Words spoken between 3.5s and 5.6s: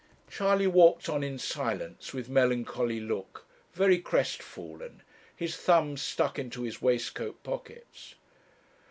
very crestfallen, his